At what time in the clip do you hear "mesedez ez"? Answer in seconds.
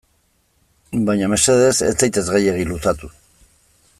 1.33-1.91